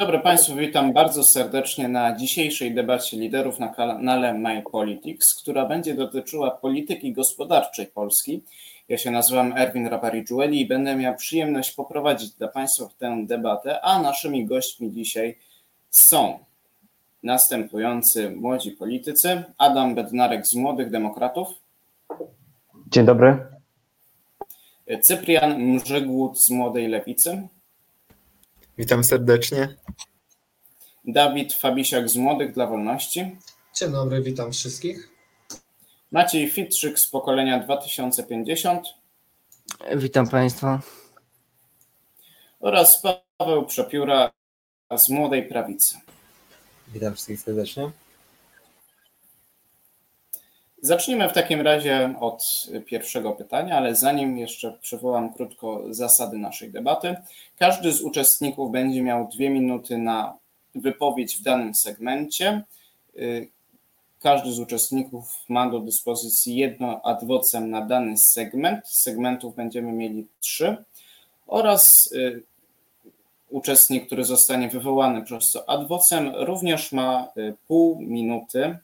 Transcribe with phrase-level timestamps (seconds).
[0.00, 5.94] Dobry Państwu, witam bardzo serdecznie na dzisiejszej debacie liderów na kanale My Politics, która będzie
[5.94, 8.42] dotyczyła polityki gospodarczej Polski.
[8.88, 14.02] Ja się nazywam Erwin Rapari-Giueli i będę miał przyjemność poprowadzić dla Państwa tę debatę, a
[14.02, 15.38] naszymi gośćmi dzisiaj
[15.90, 16.38] są
[17.22, 19.42] następujący młodzi politycy.
[19.58, 21.48] Adam Bednarek z Młodych Demokratów.
[22.86, 23.46] Dzień dobry.
[25.02, 27.48] Cyprian Mrzygłód z Młodej Lewicy.
[28.80, 29.76] Witam serdecznie.
[31.04, 33.36] Dawid Fabisiak z Młodych dla Wolności.
[33.74, 35.10] Dzień dobry, witam wszystkich.
[36.12, 38.86] Maciej Fitrzyk z pokolenia 2050.
[39.96, 40.80] Witam Państwa.
[42.60, 43.02] Oraz
[43.36, 44.30] Paweł Przepióra
[44.96, 45.96] z Młodej Prawicy.
[46.88, 47.90] Witam wszystkich serdecznie.
[50.82, 52.44] Zacznijmy w takim razie od
[52.86, 57.16] pierwszego pytania, ale zanim jeszcze przywołam krótko zasady naszej debaty.
[57.58, 60.36] Każdy z uczestników będzie miał dwie minuty na
[60.74, 62.62] wypowiedź w danym segmencie.
[64.20, 68.88] Każdy z uczestników ma do dyspozycji jedno ad vocem na dany segment.
[68.88, 70.76] Segmentów będziemy mieli trzy
[71.46, 72.14] oraz
[73.50, 77.28] uczestnik, który zostanie wywołany przez to ad vocem, również ma
[77.66, 78.78] pół minuty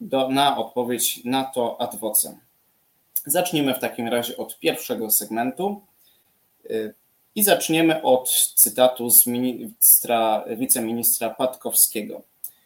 [0.00, 2.38] do, na odpowiedź na to ad vocem.
[3.26, 5.80] Zacznijmy w takim razie od pierwszego segmentu
[7.34, 12.22] i zaczniemy od cytatu z ministra, wiceministra Patkowskiego,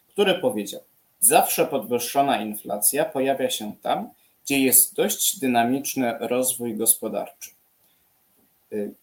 [0.09, 0.81] który powiedział:
[1.19, 4.09] Zawsze podwyższona inflacja pojawia się tam,
[4.45, 7.49] gdzie jest dość dynamiczny rozwój gospodarczy.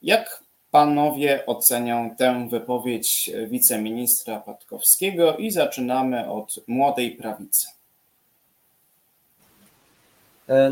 [0.02, 5.36] Jak panowie ocenią tę wypowiedź wiceministra Patkowskiego?
[5.36, 7.77] I zaczynamy od młodej prawicy.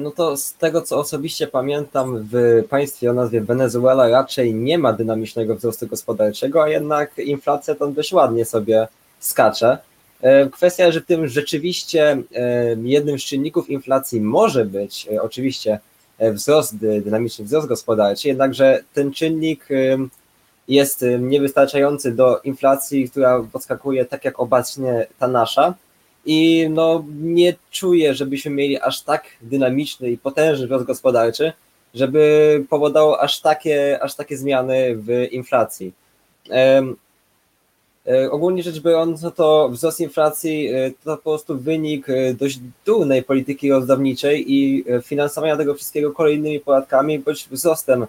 [0.01, 4.93] No to z tego, co osobiście pamiętam, w państwie o nazwie Wenezuela raczej nie ma
[4.93, 8.89] dynamicznego wzrostu gospodarczego, a jednak inflacja tam dość ładnie sobie
[9.21, 9.79] skacze.
[10.53, 12.23] Kwestia, że tym rzeczywiście
[12.83, 15.79] jednym z czynników inflacji może być oczywiście
[16.21, 19.69] wzrost, dynamiczny wzrost gospodarczy, jednakże ten czynnik
[20.69, 25.75] jest niewystarczający do inflacji, która podskakuje tak jak obecnie ta nasza
[26.27, 31.53] i no, nie czuję, żebyśmy mieli aż tak dynamiczny i potężny wzrost gospodarczy,
[31.95, 35.93] żeby powodowało aż takie, aż takie zmiany w inflacji.
[36.51, 36.97] Um,
[38.31, 40.71] ogólnie rzecz biorąc, no to wzrost inflacji
[41.05, 42.07] to po prostu wynik
[42.39, 48.07] dość dumnej polityki rozdawniczej i finansowania tego wszystkiego kolejnymi podatkami, bądź wzrostem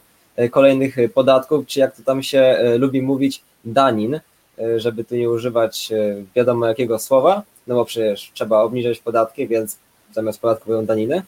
[0.52, 4.20] kolejnych podatków, czy jak to tam się lubi mówić, danin,
[4.78, 5.90] żeby tu nie używać
[6.36, 9.78] wiadomo jakiego słowa no bo przecież trzeba obniżyć podatki, więc
[10.14, 11.24] zamiast podatków będą daniny.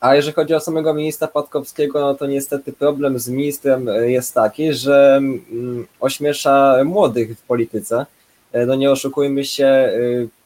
[0.00, 4.72] A jeżeli chodzi o samego ministra Patkowskiego, no to niestety problem z ministrem jest taki,
[4.72, 8.06] że mm, ośmiesza młodych w polityce.
[8.66, 9.92] No nie oszukujmy się,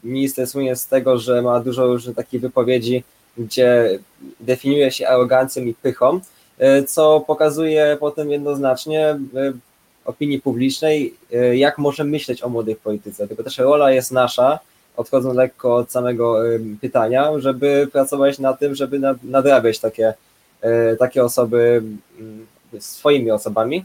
[0.04, 3.04] minister słynie z tego, że ma dużo różnych takich wypowiedzi,
[3.38, 3.98] gdzie
[4.40, 6.20] definiuje się arogancją i pychą,
[6.86, 9.18] co pokazuje potem jednoznacznie
[10.04, 13.28] opinii publicznej, y, jak może myśleć o młodych polityce.
[13.28, 14.58] Tylko też rola jest nasza,
[14.96, 20.14] odchodząc lekko od samego y, pytania, żeby pracować na tym, żeby nadrabiać takie,
[20.64, 21.82] y, takie osoby
[22.78, 23.84] swoimi osobami.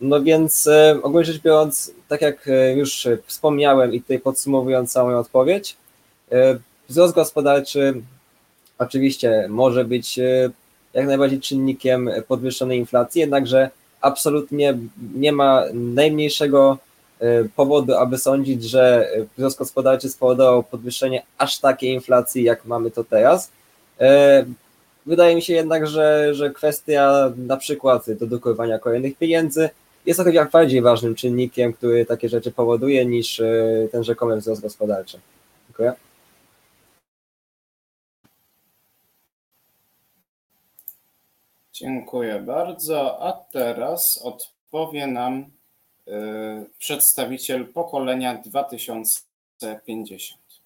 [0.00, 0.68] No więc
[1.02, 5.76] ogólnie rzecz biorąc, tak jak już wspomniałem i tutaj podsumowując całą odpowiedź,
[6.88, 8.02] wzrost gospodarczy
[8.78, 10.18] oczywiście może być
[10.94, 14.78] jak najbardziej czynnikiem podwyższonej inflacji, jednakże absolutnie
[15.14, 16.78] nie ma najmniejszego
[17.20, 23.04] e, powodu, aby sądzić, że wzrost gospodarczy spowodował podwyższenie aż takiej inflacji, jak mamy to
[23.04, 23.50] teraz.
[24.00, 24.44] E,
[25.06, 29.68] wydaje mi się jednak, że, że kwestia na przykład dedukowania kolejnych pieniędzy
[30.06, 35.18] jest jak bardziej ważnym czynnikiem, który takie rzeczy powoduje, niż e, ten rzekomy wzrost gospodarczy.
[35.68, 35.92] Dziękuję.
[41.80, 43.22] Dziękuję bardzo.
[43.22, 45.46] A teraz odpowie nam y,
[46.78, 50.40] przedstawiciel pokolenia 2050.
[50.52, 50.56] Y,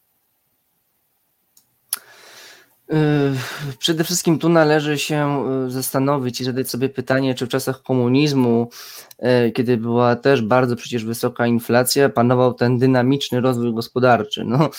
[3.78, 8.68] przede wszystkim tu należy się y, zastanowić i zadać sobie pytanie, czy w czasach komunizmu,
[9.46, 14.44] y, kiedy była też bardzo przecież wysoka inflacja, panował ten dynamiczny rozwój gospodarczy.
[14.44, 14.70] No,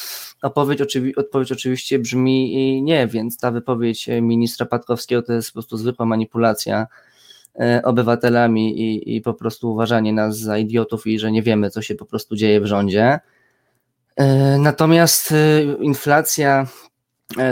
[0.42, 5.78] odpowiedź, oczywi odpowiedź oczywiście brzmi nie, więc ta wypowiedź ministra Patkowskiego to jest po prostu
[5.78, 6.88] zwykła manipulacja
[7.84, 11.96] obywatelami i, i po prostu uważanie nas za idiotów i że nie wiemy, co się
[11.96, 13.20] po prostu dzieje w rządzie.
[14.60, 15.34] Natomiast
[15.80, 16.68] inflacja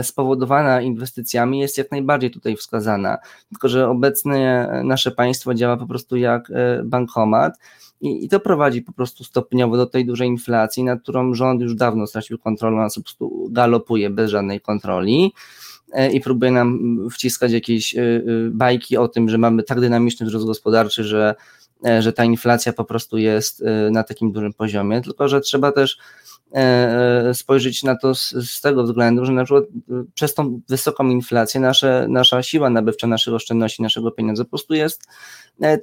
[0.02, 3.18] spowodowana inwestycjami jest jak najbardziej tutaj wskazana.
[3.48, 7.54] Tylko, że obecnie nasze państwo działa po prostu jak e, bankomat
[8.00, 11.74] I, I to prowadzi po prostu stopniowo do tej dużej inflacji, nad którą rząd już
[11.74, 15.32] dawno stracił kontrolę, ona po prostu galopuje bez żadnej kontroli
[16.12, 17.94] i próbuje nam wciskać jakieś
[18.50, 21.34] bajki o tym, że mamy tak dynamiczny wzrost gospodarczy, że,
[22.00, 26.33] że ta inflacja po prostu jest na takim dużym poziomie, tylko że trzeba też E,
[26.33, 26.33] e,
[27.32, 31.60] spojrzeć na to z, z, tego względu, że na przykład e, przez tą wysoką inflację
[31.60, 35.08] nasze, nasza siła nabywcza naszych oszczędności, naszego pieniądza po prostu jest,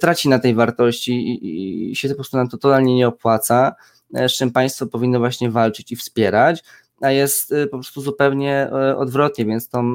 [0.00, 3.74] traci na tej wartości i, i się po prostu nam to totalnie nie opłaca,
[4.10, 6.64] z czym państwo powinno właśnie walczyć i wspierać,
[7.00, 9.94] a jest po prostu zupełnie odwrotnie, więc tą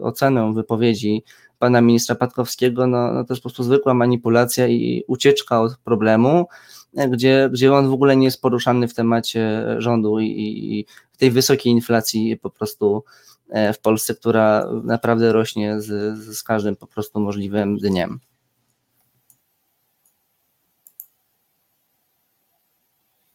[0.00, 1.24] ocenę wypowiedzi
[1.58, 6.46] pana ministra Patkowskiego, no, no to jest po prostu zwykła manipulacja i ucieczka od problemu,
[7.10, 11.30] gdzie, gdzie on w ogóle nie jest poruszany w temacie rządu i, i w tej
[11.30, 13.04] wysokiej inflacji po prostu
[13.50, 18.20] e, w Polsce, która naprawdę rośnie z, z każdym po prostu możliwym dniem.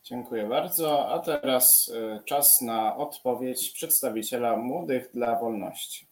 [0.03, 1.09] Dziękuję bardzo.
[1.09, 6.07] A teraz e, czas na odpowiedź przedstawiciela Młodych dla Wolności.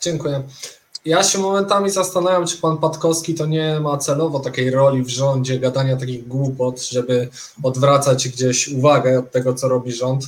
[0.00, 0.42] Dziękuję.
[1.04, 5.58] Ja się momentami zastanawiam, czy pan Patkowski to nie ma celowo takiej roli w rządzie,
[5.58, 7.28] gadania takich głupot, żeby
[7.62, 10.24] odwracać gdzieś uwagę od tego, co robi rząd.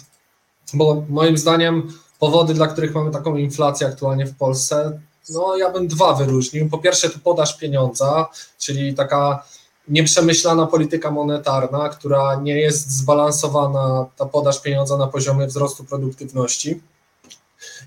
[0.74, 5.88] Bo moim zdaniem powody, dla których mamy taką inflację aktualnie w Polsce, no ja bym
[5.88, 6.68] dwa wyróżnił.
[6.68, 8.28] Po pierwsze, tu podaż pieniądza,
[8.58, 9.44] czyli taka
[9.88, 16.80] nieprzemyślana polityka monetarna, która nie jest zbalansowana, ta podaż pieniądza na poziomie wzrostu produktywności.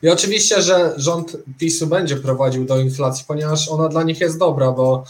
[0.03, 4.71] I oczywiście, że rząd PiSu będzie prowadził do inflacji, ponieważ ona dla nich jest dobra,
[4.71, 5.03] bo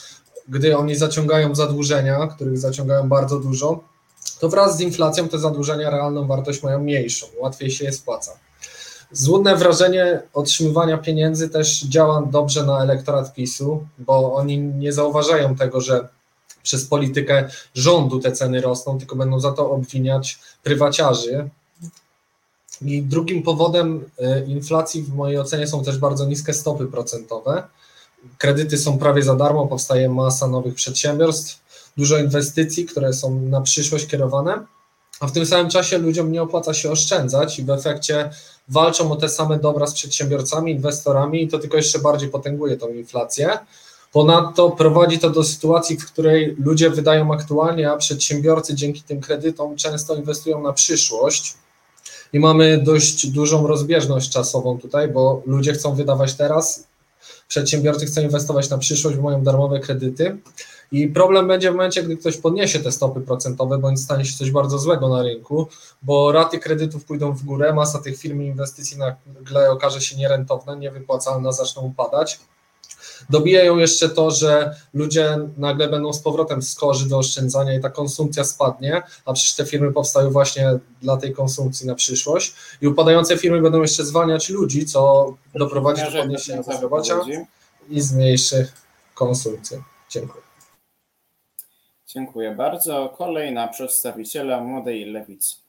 [0.47, 3.79] gdy oni zaciągają zadłużenia, których zaciągają bardzo dużo,
[4.39, 8.31] to wraz z inflacją te zadłużenia realną wartość mają mniejszą, łatwiej się je spłaca.
[9.11, 15.81] Złudne wrażenie otrzymywania pieniędzy też działa dobrze na elektorat PiSu, bo oni nie zauważają tego,
[15.81, 16.07] że
[16.63, 21.49] przez politykę rządu te ceny rosną, tylko będą za to obwiniać prywaciarzy,
[22.81, 27.63] i drugim powodem e, inflacji w mojej ocenie są też bardzo niskie stopy procentowe.
[28.37, 31.61] Kredyty są prawie za darmo, powstaje masa nowych przedsiębiorstw,
[31.97, 34.65] dużo inwestycji, które są na przyszłość kierowane,
[35.19, 38.29] a w tym samym czasie ludziom nie opłaca się oszczędzać i w efekcie
[38.67, 42.89] walczą o te same dobra z przedsiębiorcami, inwestorami i to tylko jeszcze bardziej potęguje tą
[42.89, 43.57] inflację.
[44.11, 49.75] Ponadto prowadzi to do sytuacji, w której ludzie wydają aktualnie, a przedsiębiorcy dzięki tym kredytom
[49.75, 51.53] często inwestują na przyszłość
[52.33, 56.87] i mamy dość dużą rozbieżność czasową tutaj, bo ludzie chcą wydawać teraz,
[57.47, 60.37] przedsiębiorcy chcą inwestować na przyszłość, bo mają darmowe kredyty.
[60.91, 64.51] I problem będzie w momencie, gdy ktoś podniesie te stopy procentowe, bądź stanie się coś
[64.51, 65.67] bardzo złego na rynku,
[66.03, 71.51] bo raty kredytów pójdą w górę, masa tych firm inwestycji nagle okaże się nierentowna, niewypłacalna,
[71.51, 72.39] zaczną upadać.
[73.29, 78.43] Dobijają jeszcze to, że ludzie nagle będą z powrotem skorzy do oszczędzania i ta konsumpcja
[78.43, 83.61] spadnie, a przecież te firmy powstają właśnie dla tej konsumpcji na przyszłość i upadające firmy
[83.61, 87.19] będą jeszcze zwalniać ludzi, co doprowadzi do podniesienia bezrobocia
[87.89, 88.67] i zmniejszy
[89.13, 89.83] konsumpcję.
[90.09, 90.43] Dziękuję.
[92.07, 93.13] Dziękuję bardzo.
[93.17, 95.64] Kolejna przedstawiciela Młodej Lewicy.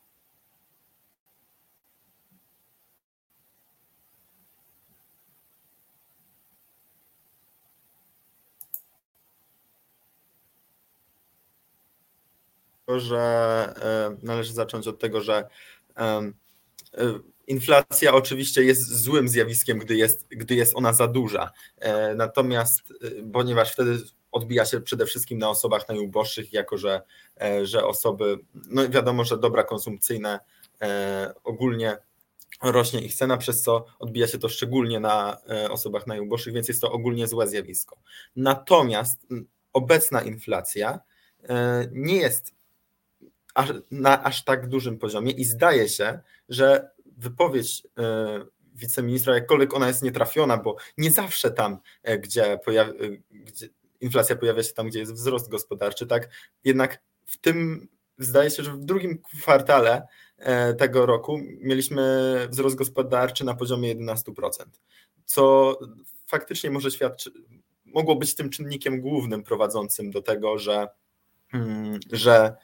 [12.89, 13.19] Że
[13.83, 15.49] e, należy zacząć od tego, że
[15.97, 16.33] e,
[17.47, 21.51] inflacja oczywiście jest złym zjawiskiem, gdy jest, gdy jest ona za duża.
[21.79, 22.83] E, natomiast,
[23.33, 23.99] ponieważ wtedy
[24.33, 27.03] odbija się przede wszystkim na osobach najuboższych, jako że,
[27.63, 30.41] że osoby, no wiadomo, że dobra konsumpcyjne
[31.45, 31.97] ogólnie
[32.63, 35.37] rośnie ich cena, przez co odbija się to szczególnie na
[35.71, 37.97] osobach najuboższych, więc jest to ogólnie złe zjawisko.
[38.37, 39.27] Natomiast
[39.73, 41.01] obecna inflacja
[41.93, 42.56] nie jest
[43.57, 49.89] aż, na aż tak dużym poziomie i zdaje się, że wypowiedź e, wiceministra, jakkolwiek ona
[49.89, 53.69] jest nietrafiona, bo nie zawsze tam, e, gdzie, pojawi, e, gdzie
[54.01, 56.29] inflacja pojawia się tam, gdzie jest wzrost gospodarczy, tak?
[56.65, 60.07] Jednak w tym zdaje się, że w drugim kwartale
[60.79, 64.65] tego roku mieliśmy wzrost gospodarczy na poziomie 11%,
[65.25, 65.79] co
[66.27, 67.35] faktycznie może świadczyć,
[67.85, 70.89] mogło być tym czynnikiem głównym prowadzącym do tego, że,
[71.53, 72.57] mm, że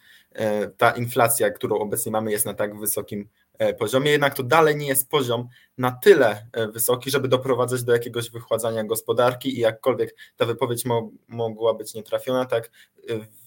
[0.77, 4.87] ta inflacja, którą obecnie mamy, jest na tak wysokim e, poziomie, jednak to dalej nie
[4.87, 5.49] jest poziom
[5.79, 11.11] na tyle e, wysoki, żeby doprowadzać do jakiegoś wychładzania gospodarki i jakkolwiek ta wypowiedź mo
[11.29, 12.71] mogła być nietrafiona, tak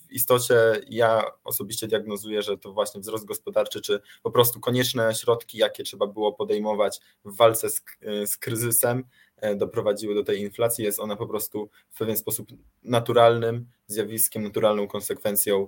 [0.07, 0.55] w istocie
[0.89, 6.07] ja osobiście diagnozuję, że to właśnie wzrost gospodarczy, czy po prostu konieczne środki, jakie trzeba
[6.07, 7.81] było podejmować w walce z,
[8.25, 9.03] z kryzysem,
[9.55, 10.85] doprowadziły do tej inflacji.
[10.85, 12.47] Jest ona po prostu w pewien sposób
[12.83, 15.67] naturalnym zjawiskiem, naturalną konsekwencją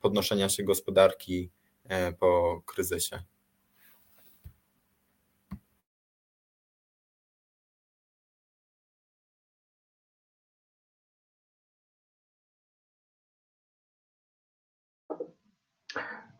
[0.00, 1.50] podnoszenia się gospodarki
[2.18, 3.18] po kryzysie.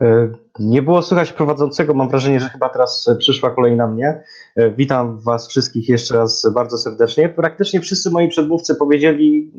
[0.00, 1.94] E, nie było słychać prowadzącego.
[1.94, 4.22] Mam wrażenie, że chyba teraz przyszła kolej na mnie.
[4.56, 7.28] E, witam Was wszystkich jeszcze raz bardzo serdecznie.
[7.28, 9.52] Praktycznie wszyscy moi przedmówcy powiedzieli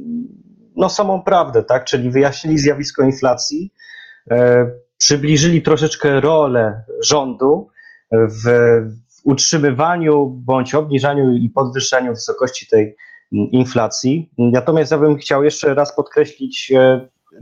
[0.79, 1.86] no, samą prawdę, tak?
[1.86, 3.74] czyli wyjaśnili zjawisko inflacji,
[4.31, 7.69] e, przybliżyli troszeczkę rolę rządu
[8.12, 8.43] w,
[9.24, 12.95] utrzymywaniu bądź obniżaniu i podwyższaniu wysokości tej
[13.31, 14.31] inflacji.
[14.38, 16.71] Natomiast ja bym chciał jeszcze raz podkreślić,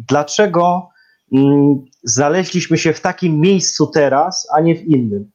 [0.08, 0.89] dlaczego
[1.34, 5.32] Mm, znaleźliśmy się w takim miejscu teraz, a nie w innym.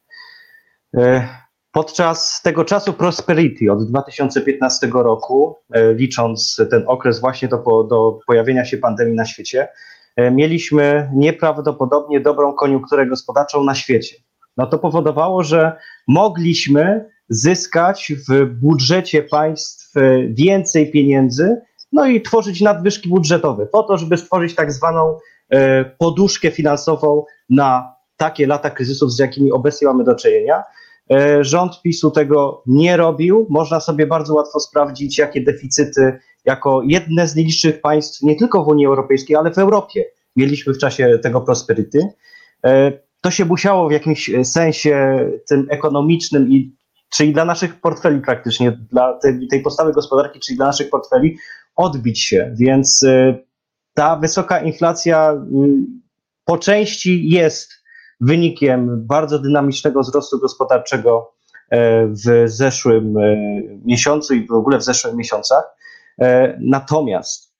[1.73, 7.57] E, podczas tego czasu prosperity od 2015 roku, e, licząc ten okres właśnie do,
[7.89, 9.67] do pojawienia się pandemii na świecie,
[10.15, 14.15] e, mieliśmy nieprawdopodobnie dobrą koniunkturę gospodarczą na świecie.
[14.57, 15.77] No to powodowało, że
[16.07, 19.93] mogliśmy zyskać w budżecie państw
[20.29, 21.61] więcej pieniędzy,
[21.91, 25.17] no i tworzyć nadwyżki budżetowe, po to, żeby stworzyć tak zwaną
[25.53, 30.63] E, poduszkę finansową na takie lata kryzysów, z jakimi obecnie mamy do czynienia.
[31.11, 33.47] E, rząd PiSu tego nie robił.
[33.49, 38.67] Można sobie bardzo łatwo sprawdzić, jakie deficyty jako jedne z najniższych państw, nie tylko w
[38.67, 40.05] Unii Europejskiej, ale w Europie
[40.35, 41.99] mieliśmy w czasie tego prosperity.
[42.65, 42.91] E,
[43.21, 46.75] to się musiało w jakimś sensie tym ekonomicznym i
[47.09, 51.37] czyli dla naszych portfeli praktycznie, dla tej, tej podstawy gospodarki, czyli dla naszych portfeli
[51.75, 53.05] odbić się, więc
[53.93, 55.37] ta wysoka inflacja y,
[56.45, 57.82] po części jest
[58.23, 61.33] wynikiem bardzo dynamicznego wzrostu gospodarczego
[61.69, 63.35] e, w zeszłym e,
[63.85, 65.63] miesiącu i w ogóle w zeszłych miesiącach.
[66.21, 67.53] E, natomiast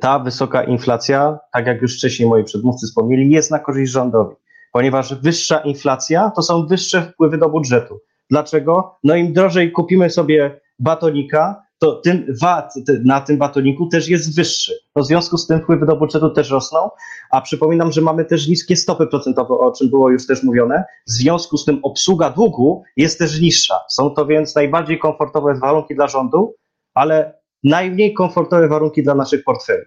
[0.00, 4.36] ta wysoka inflacja, tak jak już wcześniej moi przedmówcy wspomnieli, jest na korzyść rządowi,
[4.72, 8.00] ponieważ wyższa inflacja to są wyższe wpływy do budżetu.
[8.30, 8.98] Dlaczego?
[9.04, 12.74] No im drożej kupimy sobie batonika, to ten VAT
[13.04, 14.72] na tym batoniku też jest wyższy.
[14.96, 16.90] W związku z tym wpływy do budżetu też rosną,
[17.30, 20.84] a przypominam, że mamy też niskie stopy procentowe, o czym było już też mówione.
[21.06, 23.74] W związku z tym obsługa długu jest też niższa.
[23.90, 26.54] Są to więc najbardziej komfortowe warunki dla rządu,
[26.94, 29.84] ale najmniej komfortowe warunki dla naszych portfeli.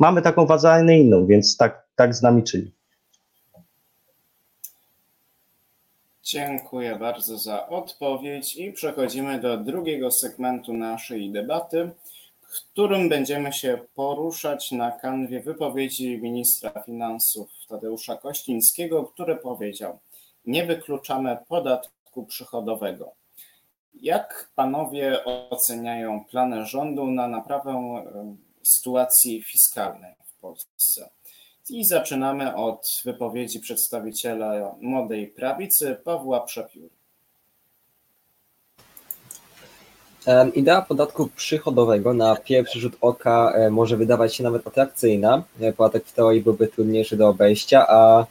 [0.00, 2.77] Mamy taką wadzę, a nie inną, więc tak, tak z nami czyni.
[6.30, 11.90] Dziękuję bardzo za odpowiedź i przechodzimy do drugiego segmentu naszej debaty,
[12.40, 19.98] którym będziemy się poruszać na kanwie wypowiedzi ministra finansów Tadeusza Kościńskiego, który powiedział:
[20.46, 23.12] Nie wykluczamy podatku przychodowego.
[23.94, 28.02] Jak panowie oceniają plany rządu na naprawę
[28.62, 31.10] sytuacji fiskalnej w Polsce?
[31.70, 36.90] I zaczynamy od wypowiedzi przedstawiciela młodej prawicy Pawła Przepiór.
[40.54, 45.42] Idea podatku przychodowego na pierwszy rzut oka e, może wydawać się nawet atrakcyjna.
[45.60, 48.26] E, podatek w teorii byłby trudniejszy do obejścia, a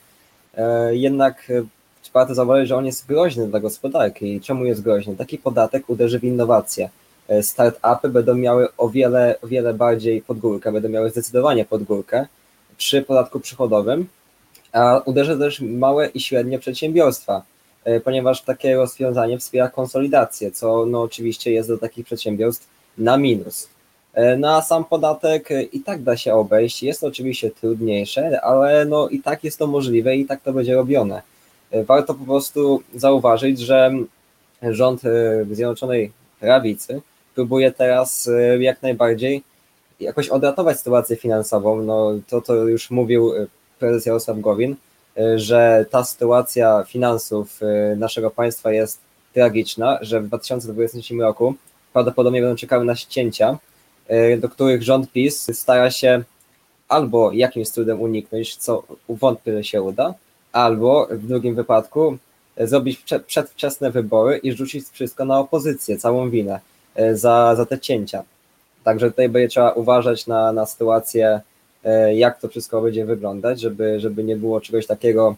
[0.57, 1.51] e, jednak
[2.13, 4.33] warto zauważyć, że on jest groźny dla gospodarki.
[4.33, 5.15] I czemu jest groźny?
[5.15, 6.89] Taki podatek uderzy w innowacje.
[7.41, 12.25] Start-upy będą miały o wiele, o wiele bardziej podgórkę, będą miały zdecydowanie podgórkę
[12.77, 14.07] przy podatku przychodowym,
[14.71, 17.41] a uderza też małe i średnie przedsiębiorstwa,
[17.83, 22.67] e, ponieważ takie rozwiązanie wspiera konsolidację, co no oczywiście jest do takich przedsiębiorstw
[22.97, 23.69] na minus.
[24.13, 28.85] E, no a sam podatek i tak da się obejść, jest to oczywiście trudniejsze, ale
[28.85, 31.21] no i tak jest to możliwe i tak to będzie robione.
[31.71, 33.91] E, warto po prostu zauważyć, że
[34.61, 35.01] rząd
[35.51, 37.01] Zjednoczonej Prawicy
[37.35, 38.29] próbuje teraz
[38.59, 39.43] jak najbardziej
[39.99, 43.47] jakoś odratować sytuację finansową, no to to już mówił e,
[43.79, 44.75] prezes Jarosław Gowin,
[45.17, 48.99] e, że ta sytuacja finansów e, naszego państwa jest
[49.33, 51.55] tragiczna, że w 2023 roku
[51.93, 53.57] prawdopodobnie będą czekały na ścięcia,
[54.37, 56.23] do których rząd PiS stara się
[56.87, 60.13] albo jakimś cudem uniknąć, co wątpię, że się uda,
[60.51, 62.17] albo w drugim wypadku
[62.57, 66.59] zrobić przedwczesne wybory i rzucić wszystko na opozycję, całą winę
[67.13, 68.23] za, za te cięcia.
[68.87, 71.41] Także tutaj będzie trzeba uważać na, na sytuację,
[71.83, 75.35] e, jak to wszystko będzie wyglądać, żeby, żeby nie było czegoś takiego,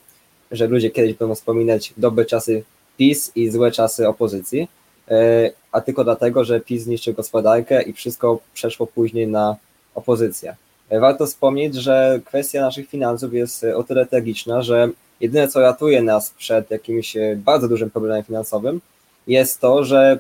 [0.51, 2.63] że ludzie kiedyś będą wspominać dobre czasy
[2.98, 4.68] PiS i złe czasy opozycji,
[5.12, 9.56] e, a tylko dlatego, że PiS zniszczył gospodarkę i wszystko przeszło później na
[9.96, 10.56] opozycję.
[10.91, 14.89] Warto wspomnieć, że kwestia naszych finansów jest o tyle tragiczna, że
[15.22, 18.82] jedyne co ratuje nas przed jakimś bardzo dużym problemem finansowym
[19.29, 20.19] jest to, że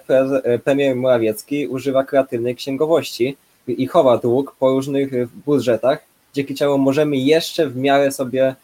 [0.63, 3.37] premier Morawiecki używa kreatywnej księgowości
[3.67, 8.55] i chowa dług po różnych budżetach, dzięki czemu możemy jeszcze w miarę sobie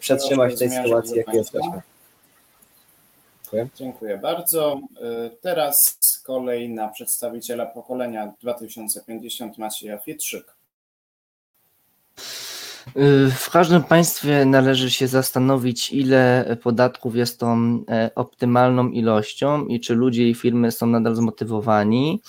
[0.00, 1.82] przetrzymać w tej sytuacji, jak jesteśmy.
[3.42, 3.68] Dziękuję.
[3.76, 4.80] Dziękuję bardzo.
[5.40, 10.54] Teraz kolej na przedstawiciela pokolenia 2050 Macieja Fietrzyk.
[13.30, 17.84] W każdym państwie należy się zastanowić, ile podatków jest tą
[18.14, 22.22] optymalną ilością i czy ludzie i firmy są nadal zmotywowani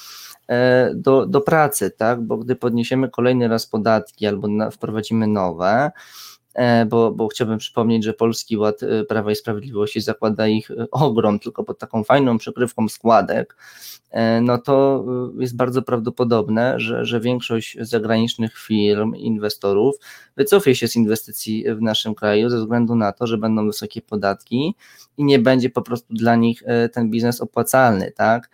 [0.95, 2.21] do, do pracy, tak?
[2.21, 5.91] Bo gdy podniesiemy kolejny raz podatki albo wprowadzimy nowe,
[6.87, 11.79] bo, bo chciałbym przypomnieć, że Polski Ład Prawa i Sprawiedliwości zakłada ich ogrom, tylko pod
[11.79, 13.55] taką fajną przykrywką składek,
[14.41, 15.05] no to
[15.39, 19.95] jest bardzo prawdopodobne, że, że większość zagranicznych firm, inwestorów
[20.37, 24.75] wycofie się z inwestycji w naszym kraju ze względu na to, że będą wysokie podatki
[25.17, 28.49] i nie będzie po prostu dla nich ten biznes opłacalny, tak?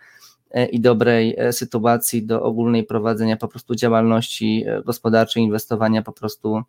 [0.72, 6.62] i dobrej sytuacji do ogólnej prowadzenia po prostu działalności gospodarczej, inwestowania po prostu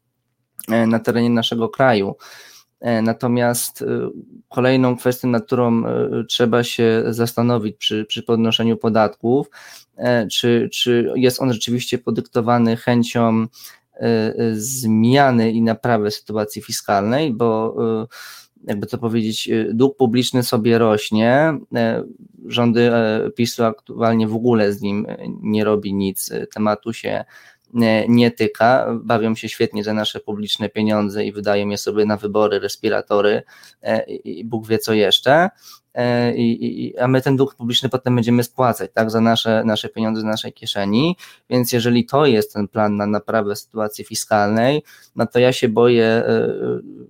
[0.68, 2.16] na terenie naszego kraju.
[3.04, 3.84] Natomiast
[4.50, 5.84] kolejną kwestią, nad którą
[6.30, 9.50] trzeba się zastanowić przy, przy podnoszeniu podatków,
[10.32, 13.48] czy, czy jest on rzeczywiście podyktowany chęcią
[14.54, 17.76] zmiany i naprawy sytuacji fiskalnej, bo
[18.64, 21.54] jakby to powiedzieć, dług publiczny sobie rośnie.
[22.46, 22.92] Rządy
[23.36, 25.08] PiSu aktualnie w ogóle z nim
[25.42, 27.26] nie robi nic, tematu się
[28.08, 32.60] nie tyka, bawią się świetnie za nasze publiczne pieniądze i wydają je sobie na wybory,
[32.60, 33.44] respiratory
[34.24, 35.50] i Bóg wie co jeszcze.
[36.36, 40.22] I, i, a my ten dług publiczny potem będziemy spłacać, tak, za nasze, nasze pieniądze
[40.22, 41.18] z naszej kieszeni,
[41.50, 44.84] więc jeżeli to jest ten plan na naprawę sytuacji fiskalnej,
[45.16, 46.24] no to ja się boję,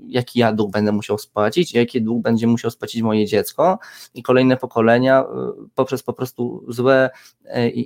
[0.08, 3.80] jaki ja dług będę musiał spłacić, jaki dług będzie musiał spłacić moje dziecko
[4.14, 5.26] i kolejne pokolenia
[5.76, 7.10] poprzez po prostu złe
[7.74, 7.86] i,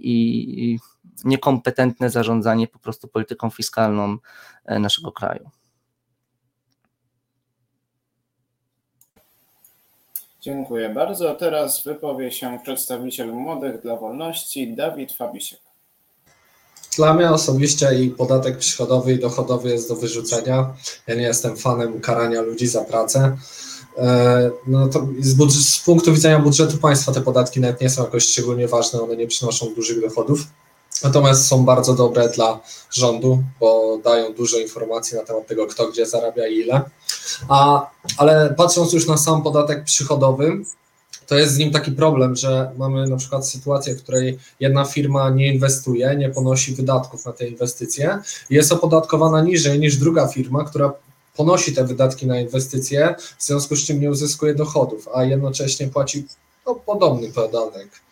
[0.64, 0.80] i
[1.26, 4.18] niekompetentne zarządzanie po prostu polityką fiskalną
[4.66, 5.50] naszego kraju.
[10.42, 11.36] Dziękuję bardzo.
[11.36, 15.60] Teraz wypowie się przedstawiciel Młodych dla Wolności, Dawid Fabisiek.
[16.98, 20.74] Dla mnie osobiście i podatek przychodowy i dochodowy jest do wyrzucenia.
[21.08, 23.38] Ja nie jestem fanem karania ludzi za pracę.
[24.68, 28.68] No to z, z punktu widzenia budżetu państwa te podatki nawet nie są jakoś szczególnie
[28.68, 30.40] ważne, one nie przynoszą dużych dochodów.
[31.04, 32.60] Natomiast są bardzo dobre dla
[32.92, 36.82] rządu, bo dają dużo informacji na temat tego, kto gdzie zarabia i ile.
[37.50, 40.52] A, ale patrząc już na sam podatek przychodowy,
[41.28, 45.30] to jest z nim taki problem, że mamy na przykład sytuację, w której jedna firma
[45.30, 50.94] nie inwestuje, nie ponosi wydatków na te inwestycje, jest opodatkowana niżej niż druga firma, która
[51.36, 56.26] ponosi te wydatki na inwestycje, w związku z czym nie uzyskuje dochodów, a jednocześnie płaci
[56.66, 58.07] no, podobny podatek.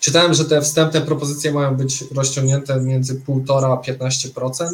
[0.00, 4.66] Czytałem, że te wstępne propozycje mają być rozciągnięte między 1,5 a 15%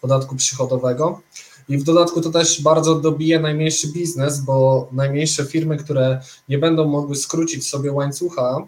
[0.00, 1.20] podatku przychodowego.
[1.68, 6.88] I w dodatku to też bardzo dobije najmniejszy biznes, bo najmniejsze firmy, które nie będą
[6.88, 8.66] mogły skrócić sobie łańcucha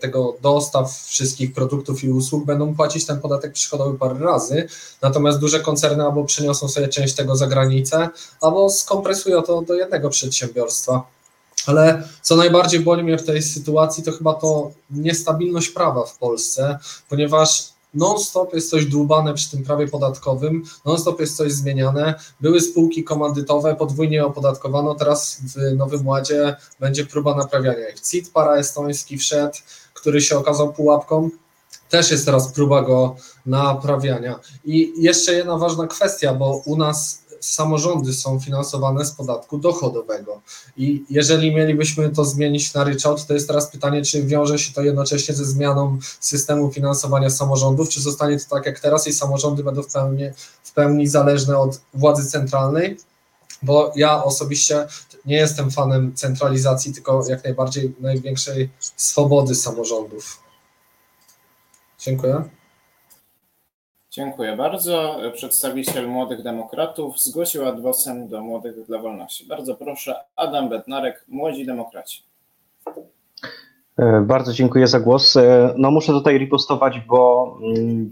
[0.00, 4.68] tego dostaw wszystkich produktów i usług, będą płacić ten podatek przychodowy parę razy,
[5.02, 8.08] natomiast duże koncerny albo przeniosą sobie część tego za granicę,
[8.40, 11.15] albo skompresują to do jednego przedsiębiorstwa.
[11.66, 16.78] Ale co najbardziej boli mnie w tej sytuacji, to chyba to niestabilność prawa w Polsce,
[17.08, 22.14] ponieważ non-stop jest coś dłubane przy tym prawie podatkowym, non-stop jest coś zmieniane.
[22.40, 28.00] Były spółki komandytowe, podwójnie opodatkowano, teraz w Nowym Ładzie będzie próba naprawiania ich.
[28.00, 29.56] CIT paraestoński wszedł,
[29.94, 31.30] który się okazał pułapką,
[31.88, 34.40] też jest teraz próba go naprawiania.
[34.64, 40.40] I jeszcze jedna ważna kwestia, bo u nas samorządy są finansowane z podatku dochodowego.
[40.76, 44.82] I jeżeli mielibyśmy to zmienić na ryczałt, to jest teraz pytanie, czy wiąże się to
[44.82, 49.82] jednocześnie ze zmianą systemu finansowania samorządów, czy zostanie to tak jak teraz i samorządy będą
[49.82, 50.24] w pełni,
[50.62, 52.98] w pełni zależne od władzy centralnej,
[53.62, 54.86] bo ja osobiście
[55.26, 60.42] nie jestem fanem centralizacji, tylko jak najbardziej największej swobody samorządów.
[61.98, 62.55] Dziękuję.
[64.16, 65.20] Dziękuję bardzo.
[65.34, 69.46] Przedstawiciel Młodych Demokratów zgłosił adwocem do Młodych dla Wolności.
[69.46, 72.22] Bardzo proszę, Adam Bednarek, Młodzi Demokraci.
[74.22, 75.38] Bardzo dziękuję za głos.
[75.76, 77.50] No muszę tutaj ripostować, bo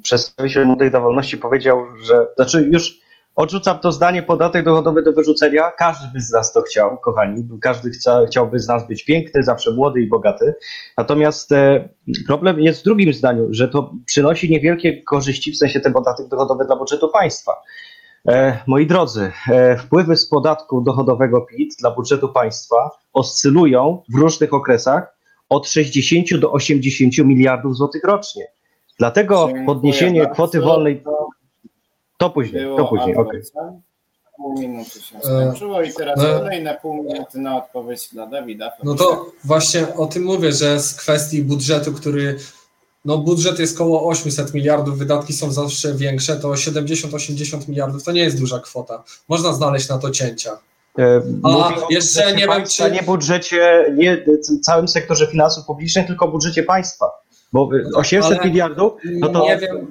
[0.02, 3.00] przedstawiciel Młodych dla Wolności powiedział, że, znaczy już
[3.36, 5.70] Odrzucam to zdanie, podatek dochodowy do wyrzucenia.
[5.70, 7.48] Każdy by z nas to chciał, kochani.
[7.60, 10.54] Każdy chca, chciałby z nas być piękny, zawsze młody i bogaty.
[10.98, 11.88] Natomiast e,
[12.26, 16.64] problem jest w drugim zdaniu, że to przynosi niewielkie korzyści, w sensie ten podatek dochodowy
[16.64, 17.52] dla budżetu państwa.
[18.28, 24.54] E, moi drodzy, e, wpływy z podatku dochodowego PIT dla budżetu państwa oscylują w różnych
[24.54, 25.16] okresach
[25.48, 28.46] od 60 do 80 miliardów złotych rocznie.
[28.98, 31.02] Dlatego podniesienie kwoty wolnej
[32.28, 33.40] to później, Było to później, okej.
[33.40, 33.82] adwocem.
[34.36, 38.72] Pół minuty się skończyło i teraz no- kolejne pół minuty na odpowiedź dla Dawida.
[38.84, 42.36] No to właśnie o tym mówię, że z kwestii budżetu, który
[43.04, 48.20] no budżet jest około 800 miliardów, wydatki są zawsze większe, to 70-80 miliardów to nie
[48.20, 49.02] jest duża kwota.
[49.28, 50.58] Można znaleźć na to cięcia.
[50.98, 54.24] E, A, jeszcze nie wiem, czy- Nie budżecie, nie
[54.62, 57.06] całym sektorze finansów publicznych, tylko budżecie państwa.
[57.54, 59.86] Bo e, 800 Ale- miliardów, no to Nie wiem,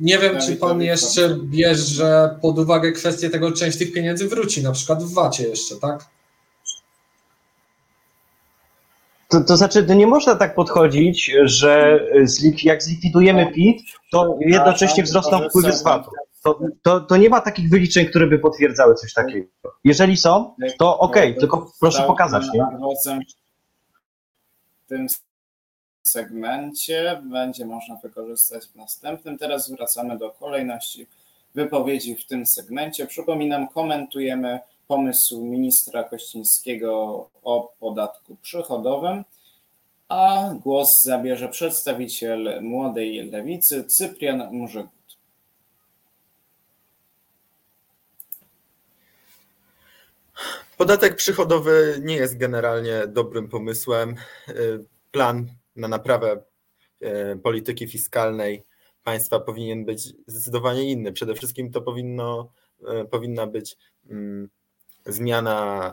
[0.00, 4.72] nie wiem, czy pan jeszcze bierze pod uwagę kwestię tego, część tych pieniędzy wróci, na
[4.72, 6.06] przykład w VAT-ie jeszcze, tak?
[9.28, 15.02] To, to znaczy, to nie można tak podchodzić, że zlik, jak zlikwidujemy PIT, to jednocześnie
[15.02, 16.10] wzrosną wpływy z VAT-u.
[16.42, 19.48] To, to, to nie ma takich wyliczeń, które by potwierdzały coś takiego.
[19.84, 22.64] Jeżeli są, to okej, tylko proszę pokazać, nie?
[24.88, 25.08] Tym
[26.02, 29.38] segmencie będzie można wykorzystać w następnym.
[29.38, 31.06] Teraz wracamy do kolejności
[31.54, 33.06] wypowiedzi w tym segmencie.
[33.06, 36.90] Przypominam, komentujemy pomysł ministra Kościńskiego
[37.42, 39.24] o podatku przychodowym,
[40.08, 44.90] a głos zabierze przedstawiciel młodej lewicy Cyprian Mrzygut.
[50.76, 54.14] Podatek przychodowy nie jest generalnie dobrym pomysłem.
[55.10, 56.42] Plan na naprawę
[57.02, 58.64] y, polityki fiskalnej
[59.04, 61.12] państwa powinien być zdecydowanie inny.
[61.12, 62.52] Przede wszystkim to powinno,
[63.02, 63.76] y, powinna być
[64.10, 64.48] mm,
[65.06, 65.92] zmiana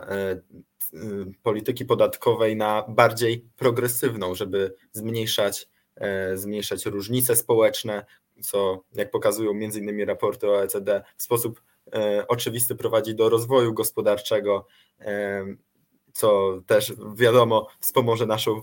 [0.92, 5.68] y, polityki podatkowej na bardziej progresywną, żeby zmniejszać,
[6.34, 8.04] zmniejszać różnice społeczne,
[8.40, 11.62] co jak pokazują między innymi raporty OECD w sposób
[11.94, 14.66] e, oczywisty prowadzi do rozwoju gospodarczego,
[15.00, 15.44] e,
[16.12, 18.62] co też wiadomo wspomoże naszą e,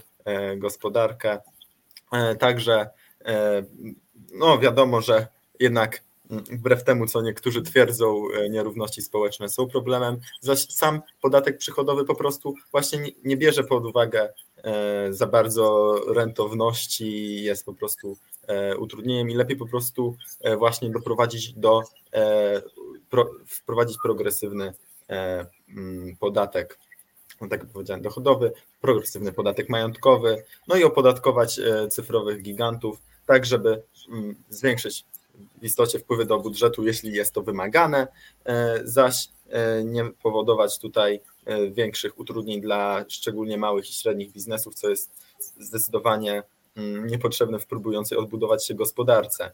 [0.58, 1.40] gospodarkę.
[2.14, 2.90] E, Także
[3.26, 3.64] e,
[4.34, 5.28] no wiadomo, że
[5.60, 11.58] jednak mm, wbrew temu, co niektórzy twierdzą, e, nierówności społeczne są problemem, zaś sam podatek
[11.58, 14.34] przychodowy po prostu właśnie nie- bierze pod uwagę
[14.64, 20.90] e, za bardzo rentowności, jest po prostu e, utrudnieniem i lepiej po prostu e, właśnie
[20.90, 21.82] doprowadzić do
[22.14, 22.62] e,
[23.10, 24.74] pro, wprowadzić progresywny
[25.10, 26.80] e, mm, podatek,
[27.40, 33.82] tak jak powiedziałem, dochodowy, progresywny podatek majątkowy, no i opodatkować e, cyfrowych gigantów, tak żeby
[34.10, 35.06] mm, zwiększyć
[35.62, 38.08] w istocie wpływy do budżetu, jeśli jest to wymagane,
[38.46, 41.22] e, zaś e, nie powodować tutaj
[41.72, 45.12] większych utrudnień dla szczególnie małych i średnich biznesów, co jest
[45.60, 46.44] zdecydowanie
[46.76, 49.52] mm, niepotrzebne w próbującej odbudować się gospodarce.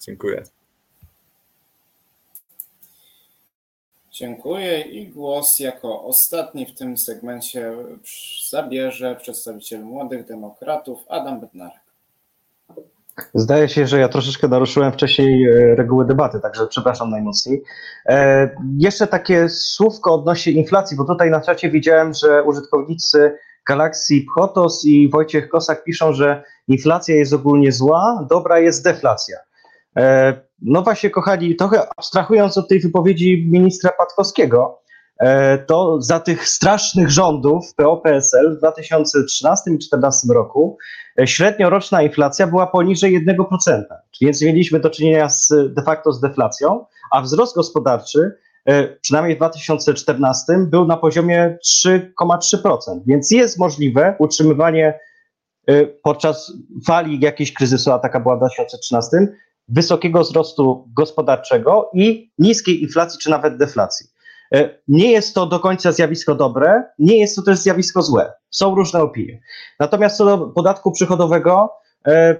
[0.00, 0.44] Dziękuję.
[4.12, 7.72] Dziękuję i głos jako ostatni w tym segmencie
[8.50, 11.80] zabierze przedstawiciel Młodych Demokratów Adam Bednarek.
[13.34, 17.62] Zdaje się, że ja troszeczkę naruszyłem wcześniej e, reguły debaty, także przepraszam najmocniej.
[18.06, 24.84] E, jeszcze takie słówko odnośnie inflacji, bo tutaj na czacie widziałem, że użytkownicy Galaxy Pchotos
[24.84, 29.36] i Wojciech Kosak piszą, że inflacja jest ogólnie zła, dobra jest deflacja.
[29.96, 34.82] E, no właśnie, kochani, trochę abstrahując od tej wypowiedzi ministra Patkowskiego,
[35.18, 40.78] e, to za tych strasznych rządów PO-PSL w 2013 i 2014 roku
[41.20, 43.82] e, średnioroczna inflacja była poniżej 1%,
[44.20, 49.38] więc mieliśmy do czynienia z, de facto z deflacją, a wzrost gospodarczy e, przynajmniej w
[49.38, 55.00] 2014 był na poziomie 3,3%, więc jest możliwe utrzymywanie
[56.02, 56.52] podczas
[56.86, 59.16] fali jakiejś kryzysu, a taka była w 2013,
[59.68, 64.06] wysokiego wzrostu gospodarczego i niskiej inflacji czy nawet deflacji.
[64.54, 68.32] E, Nie jest to do końca zjawisko dobre, nie jest to też zjawisko złe.
[68.50, 69.40] Są różne opinie.
[69.80, 71.70] Natomiast co do podatku przychodowego,
[72.06, 72.36] e,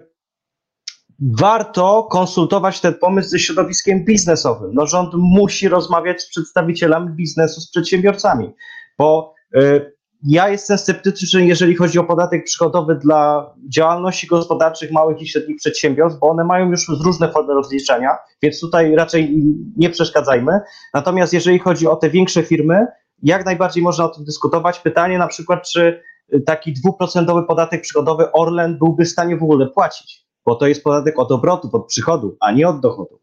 [1.21, 4.71] warto konsultować ten pomysł ze środowiskiem biznesowym.
[4.75, 8.55] No, rząd musi rozmawiać z przedstawicielami biznesu, z przedsiębiorcami,
[8.99, 9.92] bo e,
[10.23, 16.21] ja jestem sceptyczny, jeżeli chodzi o podatek przychodowy dla działalności gospodarczych małych i średnich przedsiębiorstw,
[16.21, 18.11] bo one mają już różne formy rozliczania,
[18.43, 19.43] więc tutaj raczej
[19.77, 20.61] nie przeszkadzajmy.
[20.95, 22.87] Natomiast jeżeli chodzi o te większe firmy,
[23.23, 24.79] jak najbardziej można o tym dyskutować.
[24.79, 26.03] Pytanie na przykład, czy
[26.47, 31.19] taki dwuprocentowy podatek przychodowy Orlen byłby w stanie w ogóle płacić, bo to jest podatek
[31.19, 33.21] od obrotu, od przychodu, a nie od dochodu.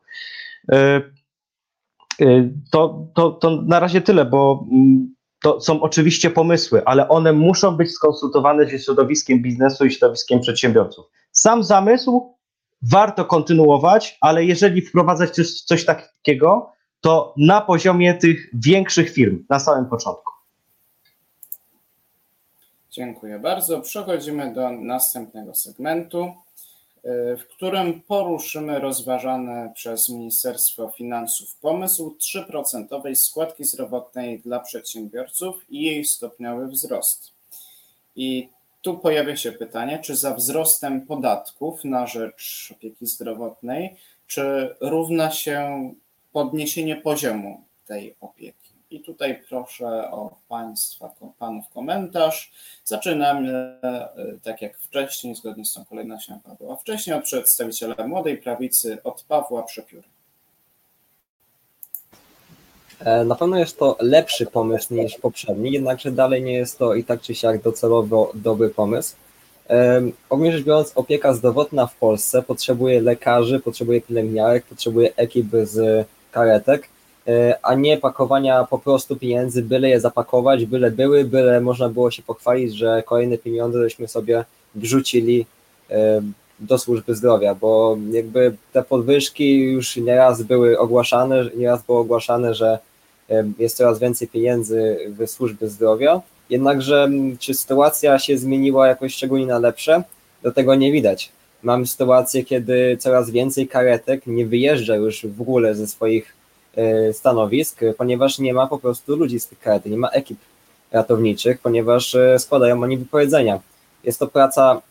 [2.72, 7.78] To, to, to na razie tyle, bo mm, to są oczywiście pomysły, ale one muszą
[7.78, 11.06] być skonsultowane ze środowiskiem biznesu i środowiskiem przedsiębiorców.
[11.32, 12.36] Sam zamysł
[12.82, 16.72] warto kontynuować, ale jeżeli wprowadzać coś, coś takiego,
[17.02, 20.32] to na poziomie tych większych firm na samym początku.
[22.92, 23.82] Dziękuję bardzo.
[23.82, 26.34] Przechodzimy do następnego segmentu,
[27.04, 36.06] w którym poruszymy rozważany przez Ministerstwo Finansów pomysł 3% składki zdrowotnej dla przedsiębiorców i jej
[36.06, 37.32] stopniowy wzrost.
[38.16, 38.50] I
[38.82, 43.96] tu pojawia się pytanie, czy za wzrostem podatków na rzecz opieki zdrowotnej,
[44.28, 45.90] czy równa się
[46.34, 48.59] podniesienie poziomu tej opieki?
[48.92, 52.52] I tutaj proszę o Państwa, Panów komentarz.
[52.86, 54.10] Zaczynamy e,
[54.44, 56.76] tak jak wcześniej, zgodnie z tą kolejnością Pawła.
[56.76, 60.08] Wcześniej od przedstawiciela Młodej Prawicy, od Pawła Przepióry.
[63.00, 67.04] E, na pewno jest to lepszy pomysł niż poprzedni, jednakże dalej nie jest to i
[67.04, 69.16] tak czy siak docelowo dobry pomysł.
[70.30, 76.84] Ogólnie rzecz biorąc, opieka zdrowotna w Polsce potrzebuje lekarzy, potrzebuje pielęgniarek, potrzebuje ekip z karetek,
[76.84, 76.99] e,
[77.64, 82.24] a nie pakowania po prostu pieniędzy, byle je zapakować, byle były, byle można było się
[82.24, 85.46] pochwalić, że kolejne pieniądze żeśmy sobie wrzucili
[86.60, 92.80] do służby zdrowia, bo jakby te podwyżki już nieraz były ogłaszane, nieraz było ogłaszane, że
[93.60, 99.60] jest coraz więcej pieniędzy w służby zdrowia, jednakże czy sytuacja się zmieniła jakoś szczególnie na
[99.60, 100.04] lepsze,
[100.44, 101.32] do tego nie widać.
[101.64, 106.39] Mamy sytuację, kiedy coraz więcej karetek nie wyjeżdża już w ogóle ze swoich e,
[107.14, 110.38] stanowisk, ponieważ nie ma po prostu ludzi z tych karetek, nie ma ekip
[110.92, 113.60] ratowniczych, ponieważ e, składają oni wypowiedzenia.
[114.04, 114.82] Jest to praca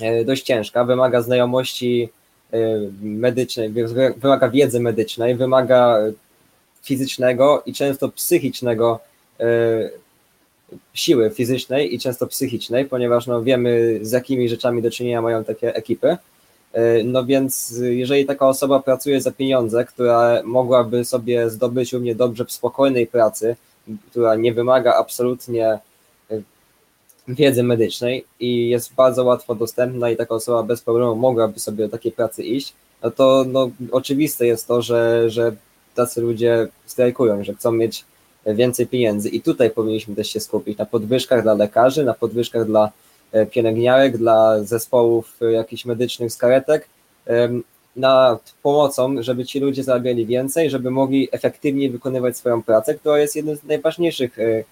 [0.00, 2.08] e, dość ciężka, wymaga znajomości
[3.02, 3.72] medycznej,
[4.16, 5.98] wymaga wiedzy medycznej, wymaga
[6.82, 9.00] fizycznego i często psychicznego
[9.40, 9.44] e,
[10.94, 15.74] siły fizycznej i często psychicznej, ponieważ no, wiemy z jakimi rzeczami do czynienia mają takie
[15.74, 16.16] ekipy.
[16.72, 22.14] E, no więc jeżeli taka osoba pracuje za pieniądze, która mogłaby sobie zdobyć u mnie
[22.14, 23.56] dobrze w spokojnej pracy,
[24.10, 25.78] która nie wymaga absolutnie e,
[27.28, 31.90] wiedzy medycznej i jest bardzo łatwo dostępna i taka osoba bez problemu mogłaby sobie do
[31.90, 35.56] takiej pracy iść, no to no, oczywiste jest to, że, że
[35.94, 38.04] tacy ludzie strajkują, że chcą mieć
[38.46, 39.28] więcej pieniędzy.
[39.28, 42.90] I tutaj powinniśmy też się skupić na podwyżkach dla lekarzy, na podwyżkach dla
[43.50, 46.88] pielęgniarek, dla zespołów e, jakichś medycznych z karetek,
[47.96, 53.36] nad pomocą, żeby ci ludzie zarabiali więcej, żeby mogli efektywniej wykonywać swoją pracę, która jest
[53.36, 54.64] jednym z najważniejszych e,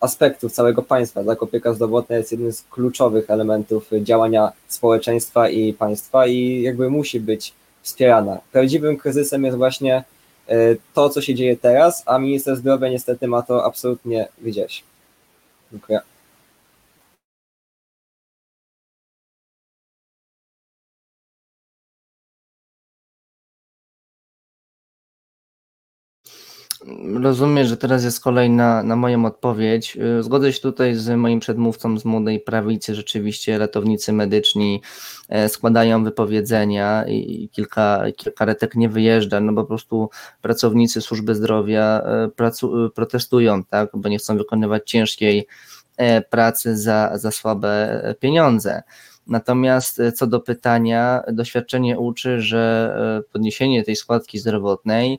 [0.00, 1.24] aspektów całego państwa.
[1.24, 7.20] Tak, opieka zdrowotna jest jednym z kluczowych elementów działania społeczeństwa i państwa i jakby musi
[7.20, 8.40] być wspierana.
[8.52, 10.04] Prawdziwym kryzysem jest właśnie
[10.48, 14.84] E, to, co się dzieje teraz, a minister zdrowia niestety ma to absolutnie gdzieś.
[15.72, 16.00] Dziękuję.
[27.22, 29.96] Rozumiem, że teraz jest kolej na, na moją odpowiedź.
[29.96, 32.94] Y, zgodzę się tutaj z moim przedmówcą z młodej prawicy.
[32.94, 34.82] Rzeczywiście ratownicy medyczni
[35.28, 40.10] e, składają wypowiedzenia i kilka, kilka retek nie wyjeżdża, no bo po prostu
[40.42, 45.46] pracownicy służby zdrowia e, pracu, protestują, tak, bo nie chcą wykonywać ciężkiej
[45.96, 48.82] e, pracy za, za słabe pieniądze.
[49.26, 52.94] Natomiast co do pytania, doświadczenie uczy, że
[53.32, 55.18] podniesienie tej składki zdrowotnej E,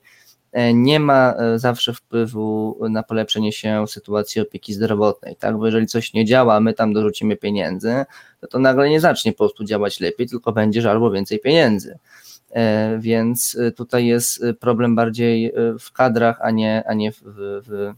[0.74, 5.58] nie ma e, zawsze wpływu na polepszenie się sytuacji opieki zdrowotnej, tak?
[5.58, 8.06] Bo jeżeli coś nie działa, my tam dorzucimy pieniędzy,
[8.39, 12.00] to to nagle nie zacznie po prostu działać lepiej, tylko będzie żarło więcej pieniędzy.
[12.52, 17.94] E, więc tutaj jest problem bardziej w kadrach, a nie, a nie w, w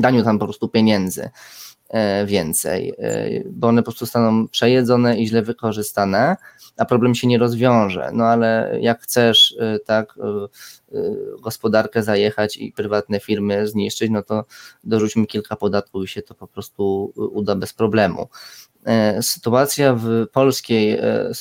[0.00, 1.30] daniu tam po prostu pieniędzy
[2.26, 2.94] więcej,
[3.50, 6.36] bo one po prostu staną przejedzone i źle wykorzystane
[6.76, 8.10] a problem się nie rozwiąże.
[8.12, 10.14] No ale jak chcesz y, tak
[11.40, 14.44] gospodarkę zajechać i prywatne firmy zniszczyć, no to
[14.84, 18.28] dorzućmy kilka podatków i się to po prostu uda bez problemu.
[18.84, 21.32] E, sytuacja w polskiej e, e,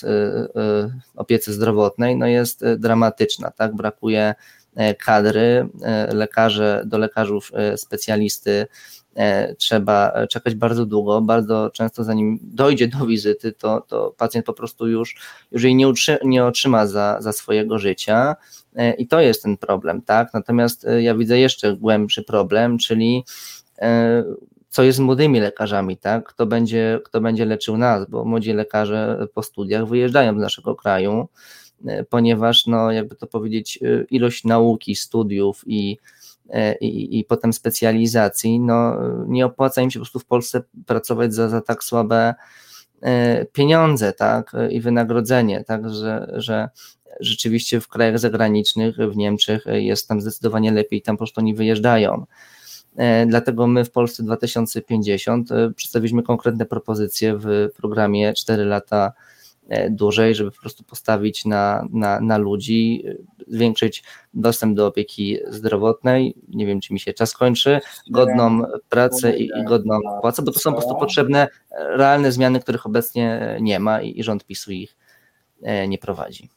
[1.15, 3.75] opiece zdrowotnej no jest dramatyczna, tak?
[3.75, 4.35] Brakuje
[5.05, 5.69] kadry,
[6.13, 8.98] lekarze, do lekarzów specjalisty E,
[9.57, 14.87] trzeba czekać bardzo długo, bardzo często zanim dojdzie do wizyty, to, to pacjent po prostu
[14.87, 15.15] już,
[15.51, 18.35] już jej nie, utrzy, nie otrzyma za, za swojego życia
[18.75, 20.33] e, i to jest ten problem, tak?
[20.33, 23.23] Natomiast e, ja widzę jeszcze głębszy problem, czyli
[24.69, 26.23] co jest z młodymi lekarzami, tak?
[26.29, 31.27] Kto będzie, kto będzie leczył nas, bo młodzi lekarze po studiach wyjeżdżają z naszego kraju,
[32.09, 35.97] ponieważ, no, jakby to powiedzieć, ilość nauki, studiów i,
[36.81, 38.95] i, i potem specjalizacji, no,
[39.27, 42.33] nie opłaca im się po prostu w Polsce pracować za, za tak słabe
[43.53, 46.69] pieniądze, tak, i wynagrodzenie, tak, że, że
[47.19, 52.25] rzeczywiście w krajach zagranicznych, w Niemczech jest tam zdecydowanie lepiej, tam po prostu oni wyjeżdżają.
[52.97, 59.38] E, dlatego my w Polsce 2050 e, przedstawiliśmy konkretne propozycje w programie 4 lata e,
[59.89, 63.03] dłużej, żeby po prostu postawić na, na, na ludzi,
[63.47, 64.03] zwiększyć
[64.33, 66.35] dostęp do opieki zdrowotnej.
[66.47, 67.79] Nie wiem, czy mi się czas kończy,
[68.09, 72.85] godną pracę i, i godną płacę, bo to są po prostu potrzebne realne zmiany, których
[72.85, 74.97] obecnie nie ma i, i rząd PiSu ich
[75.87, 76.49] nie prowadzi.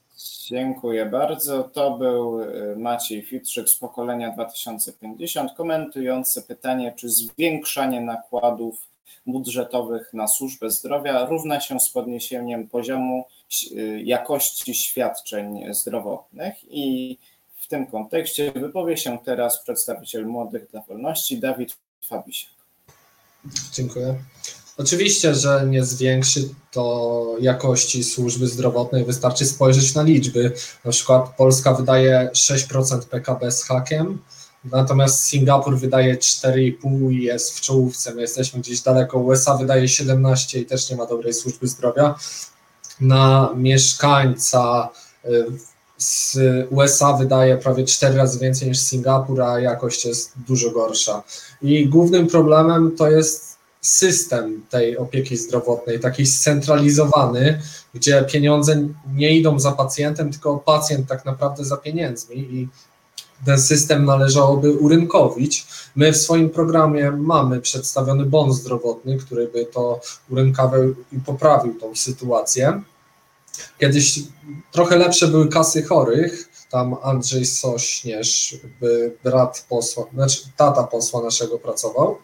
[0.47, 1.63] Dziękuję bardzo.
[1.65, 8.92] To był y, Maciej Fitrzyk z pokolenia 2050, komentujący pytanie, czy zwiększanie nakładów
[9.27, 13.25] budżetowych na służbę zdrowia równa się z podniesieniem poziomu
[13.73, 16.55] y, jakości świadczeń zdrowotnych.
[16.71, 17.19] I
[17.57, 21.77] w tym kontekście wypowie się teraz przedstawiciel Młodych dla Wolności, Dawid
[22.09, 22.53] Fabisiak.
[23.73, 24.15] Dziękuję.
[24.79, 30.53] Oczywiście, że nie zwiększy to jakości służby zdrowotnej, wystarczy spojrzeć na liczby.
[30.85, 34.19] Na przykład Polska wydaje 6% PKB z hakiem,
[34.65, 38.15] natomiast Singapur wydaje 4,5 i jest w czołówce.
[38.15, 39.19] My jesteśmy gdzieś daleko.
[39.19, 42.15] USA wydaje 17 i też nie ma dobrej służby zdrowia.
[43.01, 44.89] Na mieszkańca
[45.25, 45.47] y,
[45.97, 46.39] z
[46.71, 51.23] USA wydaje prawie 4 razy więcej niż Singapur, a jakość jest dużo gorsza.
[51.63, 57.63] I głównym problemem to jest system tej opieki zdrowotnej, taki scentralizowany,
[57.95, 62.69] gdzie pieniądze nie idą za pacjentem, tylko pacjent tak naprawdę za pieniędzmi i
[63.47, 65.67] ten system należałoby urynkowić.
[65.97, 70.01] My w swoim programie mamy przedstawiony bon zdrowotny, który by to
[70.31, 72.83] urynkowił i poprawił tą sytuację.
[73.79, 74.21] Kiedyś
[74.73, 78.57] trochę lepsze były kasy chorych, tam Andrzej Sośnierz,
[79.25, 82.19] brat posła, znaczy tata posła naszego pracował.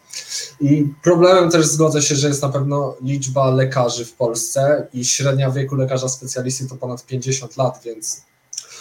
[0.61, 5.51] I problemem też zgodzę się, że jest na pewno liczba lekarzy w Polsce i średnia
[5.51, 8.28] wieku lekarza specjalisty to ponad 50 lat, więc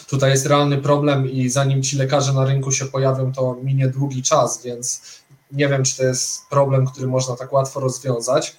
[0.07, 4.23] tutaj jest realny problem i zanim ci lekarze na rynku się pojawią, to minie długi
[4.23, 5.01] czas, więc
[5.51, 8.55] nie wiem, czy to jest problem, który można tak łatwo rozwiązać.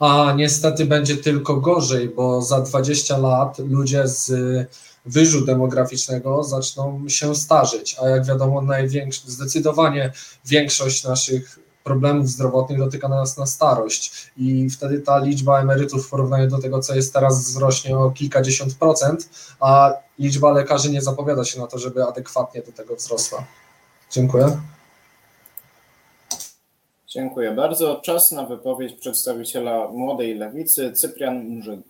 [0.00, 4.32] A niestety będzie tylko gorzej, bo za 20 lat ludzie z
[5.06, 8.62] wyżu demograficznego zaczną się starzeć, a jak wiadomo,
[9.26, 10.12] zdecydowanie
[10.44, 16.48] większość naszych problemów zdrowotnych dotyka nas na starość i wtedy ta liczba emerytów w porównaniu
[16.48, 19.28] do tego, co jest teraz, wzrośnie o kilkadziesiąt procent,
[19.60, 23.44] a liczba lekarzy nie zapowiada się na to, żeby adekwatnie do tego wzrosła.
[24.10, 24.60] Dziękuję.
[27.06, 28.00] Dziękuję bardzo.
[28.04, 31.82] Czas na wypowiedź przedstawiciela Młodej Lewicy, Cyprian Murzyn.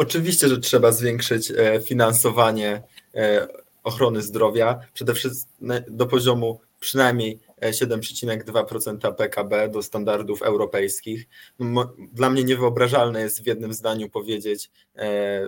[0.00, 2.82] Oczywiście, że trzeba zwiększyć e, finansowanie
[3.14, 3.48] e,
[3.82, 11.26] ochrony zdrowia, przede wszystkim do poziomu przynajmniej 7,2% e, PKB do standardów europejskich.
[11.58, 14.70] No, dla mnie niewyobrażalne jest w jednym zdaniu powiedzieć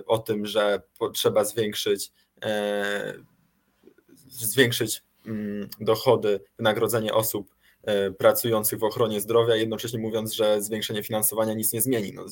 [0.05, 0.81] o tym, że
[1.13, 2.11] trzeba zwiększyć,
[4.27, 7.55] zwiększyć mm, dochody, wynagrodzenie osób
[8.17, 12.13] pracujących w ochronie zdrowia, jednocześnie mówiąc, że zwiększenie finansowania nic nie zmieni.
[12.13, 12.25] No,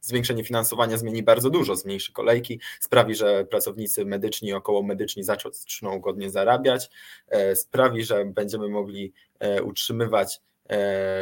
[0.00, 6.00] zwiększenie finansowania zmieni bardzo dużo, zmniejszy kolejki, sprawi, że pracownicy medyczni i około medyczni zaczną
[6.00, 6.90] godnie zarabiać,
[7.28, 10.40] e, sprawi, że będziemy mogli e, utrzymywać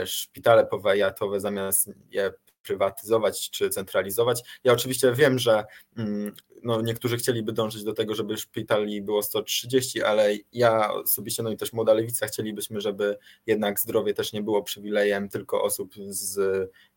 [0.04, 2.32] szpitale powiatowe zamiast je
[2.68, 4.42] prywatyzować czy centralizować.
[4.64, 5.64] Ja oczywiście wiem, że
[5.96, 11.50] mm, no, niektórzy chcieliby dążyć do tego, żeby szpitali było 130, ale ja osobiście, no
[11.50, 16.38] i też młoda lewica chcielibyśmy, żeby jednak zdrowie też nie było przywilejem tylko osób z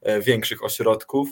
[0.01, 1.29] e, większych ośrodków,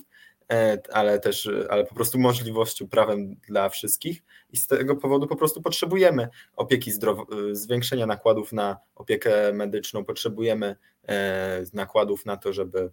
[0.51, 5.35] e, ale też, ale po prostu możliwością, prawem dla wszystkich i z tego powodu po
[5.35, 10.75] prostu potrzebujemy opieki zdrowo- zwiększenia nakładów na opiekę medyczną, potrzebujemy
[11.07, 12.91] e, nakładów na to, żeby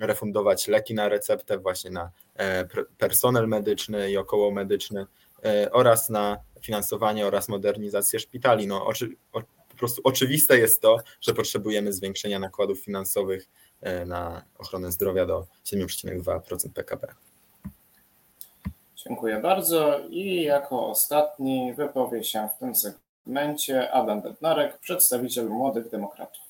[0.00, 2.64] refundować leki na receptę, właśnie na e,
[2.98, 5.06] personel medyczny i około medyczny
[5.44, 8.66] e, oraz na finansowanie oraz modernizację szpitali.
[8.66, 13.48] No, oczy, o, po prostu oczywiste jest to, że potrzebujemy zwiększenia nakładów finansowych
[13.80, 17.14] e, na ochronę zdrowia do 7,2% PKB.
[18.96, 26.43] Dziękuję bardzo i jako ostatni wypowie się w tym segmencie Adam Bednarek, przedstawiciel Młodych Demokratów.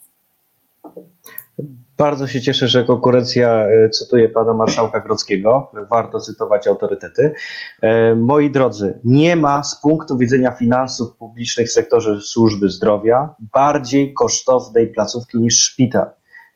[1.96, 5.70] Bardzo się cieszę, że konkurencja e, cytuje pana marszałka Grodzkiego.
[5.90, 7.34] Warto cytować autorytety.
[7.82, 14.14] E, moi drodzy, nie ma z punktu widzenia finansów publicznych w sektorze służby zdrowia bardziej
[14.14, 16.06] kosztownej placówki niż szpital.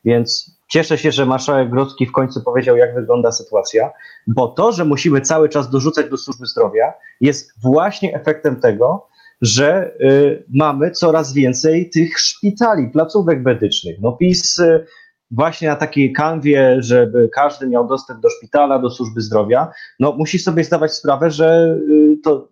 [0.05, 3.91] Więc cieszę się, że marszałek Grodzki w końcu powiedział, jak wygląda sytuacja,
[4.26, 9.09] bo to, że musimy cały czas dorzucać do służby zdrowia, jest właśnie efektem tego,
[9.41, 13.97] że y, mamy coraz więcej tych szpitali, placówek medycznych.
[14.01, 14.86] No PiS y,
[15.30, 20.39] właśnie na takiej kanwie, żeby każdy miał dostęp do szpitala, do służby zdrowia, no musi
[20.39, 22.49] sobie zdawać sprawę, że y, to,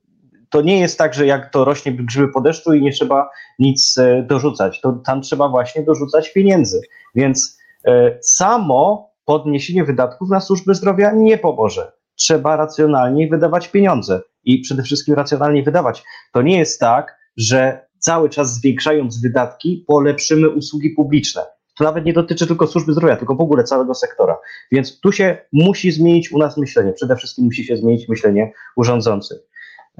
[0.51, 3.99] to nie jest tak, że jak to rośnie grzyby po deszczu i nie trzeba nic
[3.99, 4.81] y, dorzucać.
[4.81, 6.81] To tam trzeba właśnie dorzucać pieniędzy.
[7.15, 7.59] Więc
[7.89, 7.91] y,
[8.23, 11.93] samo podniesienie wydatków na służbę zdrowia nie pomoże.
[12.15, 16.05] Trzeba racjonalnie wydawać pieniądze i przede wszystkim racjonalnie wydawać.
[16.33, 21.43] To nie jest tak, że cały czas zwiększając wydatki polepszymy usługi publiczne.
[21.79, 24.37] To nawet nie dotyczy tylko służby zdrowia, tylko w ogóle całego sektora.
[24.73, 26.93] Więc tu się musi zmienić u nas myślenie.
[26.93, 29.39] Przede wszystkim musi się zmienić myślenie urządzących.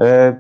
[0.01, 0.37] E,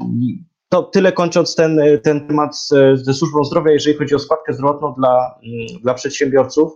[0.68, 2.56] To tyle kończąc ten, ten temat
[2.94, 6.72] ze służbą zdrowia, jeżeli chodzi o składkę zdrowotną dla, mm, dla przedsiębiorców.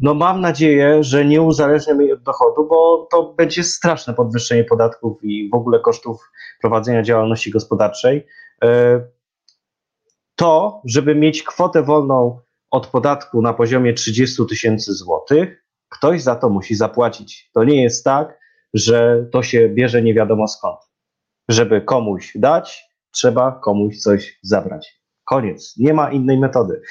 [0.00, 5.24] No mam nadzieję, że nie uzależniamy jej od dochodu, bo to będzie straszne podwyższenie podatków
[5.24, 6.30] i w ogóle kosztów
[6.60, 8.26] prowadzenia działalności gospodarczej.
[8.64, 9.00] E,
[10.36, 12.40] To, żeby mieć kwotę wolną
[12.70, 17.50] od podatku na poziomie 30 tysięcy złotych, ktoś za to musi zapłacić.
[17.54, 18.38] To nie jest tak,
[18.74, 20.78] że to się bierze nie wiadomo skąd.
[21.48, 24.99] Żeby komuś dać, trzeba komuś coś zabrać.
[25.30, 25.74] Koniec.
[25.76, 26.82] Nie ma innej metody.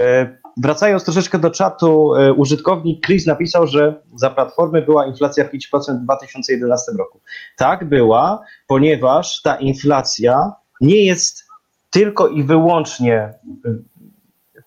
[0.00, 6.00] E, Wracając troszeczkę do czatu, e, użytkownik Chris napisał, że za platformy była inflacja 5%
[6.00, 7.20] w 2011 roku.
[7.56, 11.44] Tak była, ponieważ ta inflacja nie jest
[11.90, 13.34] tylko i wyłącznie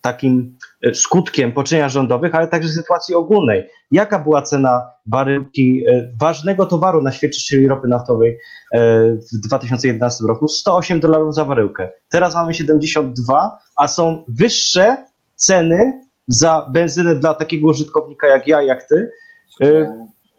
[0.02, 3.70] takim e, skutkiem poczynienia rządowych, ale także sytuacji ogólnej.
[3.92, 8.38] Jaka była cena baryłki e, ważnego towaru na świecie, czyli ropy naftowej
[8.74, 8.80] e,
[9.16, 10.48] w 2011 roku?
[10.48, 11.90] 108 dolarów za baryłkę.
[12.10, 14.98] Teraz mamy 72, a są wyższe
[15.36, 19.12] ceny za benzynę dla takiego użytkownika jak ja, jak ty,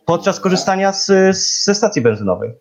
[0.07, 1.07] podczas korzystania z,
[1.65, 2.53] ze stacji benzynowej.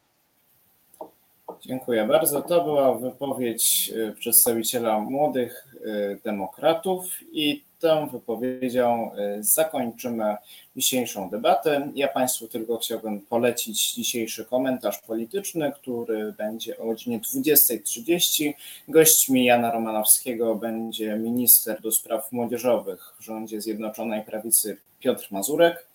[1.72, 2.42] Dziękuję bardzo.
[2.42, 10.36] To była wypowiedź y, przedstawiciela młodych y, demokratów i tą wypowiedzią y, zakończymy
[10.76, 11.92] dzisiejszą debatę.
[11.96, 18.54] Ja Państwu tylko chciałbym polecić dzisiejszy komentarz polityczny, który będzie o godzinie 20.30.
[18.88, 25.88] Gośćmi Jana Romanowskiego będzie minister do spraw młodzieżowych w rządzie Zjednoczonej Prawicy Piotr Mazurek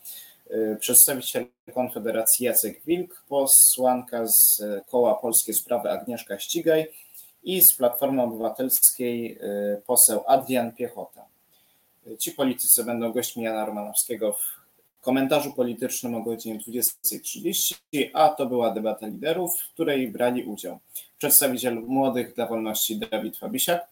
[0.81, 6.87] przedstawiciel Konfederacji Jacek Wilk, posłanka z Koła Polskie Sprawy Agnieszka Ścigaj
[7.45, 9.39] i z Platformy Obywatelskiej
[9.87, 11.25] poseł Adrian Piechota.
[12.19, 17.75] Ci politycy będą gośćmi Jana Romanowskiego w komentarzu politycznym o godzinie 20.30,
[18.15, 20.79] a to była debata liderów, w której brali udział
[21.19, 23.87] przedstawiciel Młodych dla Wolności Dawid Fabisiak,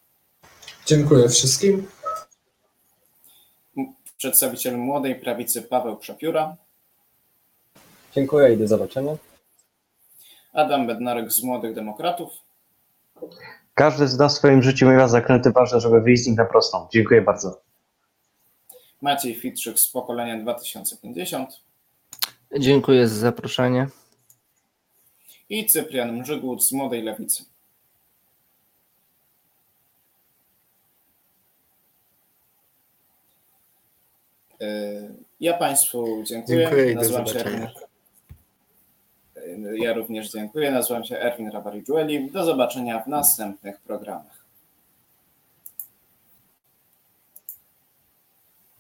[0.86, 1.86] Dziękuję wszystkim.
[4.16, 6.56] Przedstawiciel Młodej Prawicy Paweł Krzapiura,
[8.14, 9.16] Dziękuję i do zobaczenia.
[10.52, 12.32] Adam Bednarek z Młodych Demokratów,
[13.74, 16.88] Każdy z nas w swoim życiu miewa zakręty ważne, żeby wyjść z nich na prostą.
[16.92, 17.60] Dziękuję bardzo.
[19.02, 21.50] Maciej Fitrzyk z pokolenia 2050
[22.58, 23.86] Dziękuję za zaproszenie.
[25.48, 27.44] i Cyprian Mrzygłód z Młodej Lewicy.
[35.40, 36.58] Ja Państwu dziękuję.
[36.58, 37.66] Dziękuję i do Nazywam się zobaczenia.
[37.66, 37.84] Erwin-
[39.82, 40.70] Ja również dziękuję.
[40.70, 42.30] Nazywam się Erwin Rabari-Jueli.
[42.32, 44.33] Do zobaczenia w następnych programach.